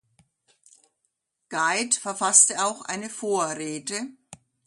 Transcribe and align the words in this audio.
Gide 1.47 1.95
verfasste 1.99 2.65
auch 2.65 2.81
eine 2.85 3.07
Vorrede. 3.07 4.01